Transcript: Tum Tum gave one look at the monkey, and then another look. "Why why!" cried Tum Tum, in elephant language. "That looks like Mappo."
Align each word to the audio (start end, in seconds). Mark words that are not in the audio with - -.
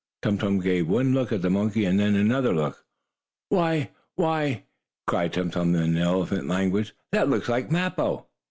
Tum 0.23 0.39
Tum 0.39 0.59
gave 0.61 0.87
one 0.89 1.13
look 1.13 1.31
at 1.31 1.43
the 1.43 1.51
monkey, 1.51 1.85
and 1.85 1.99
then 1.99 2.15
another 2.15 2.51
look. 2.55 2.83
"Why 3.49 3.91
why!" 4.15 4.63
cried 5.05 5.33
Tum 5.33 5.51
Tum, 5.51 5.75
in 5.75 5.95
elephant 5.95 6.47
language. 6.47 6.95
"That 7.11 7.29
looks 7.29 7.47
like 7.49 7.69
Mappo." 7.69 8.25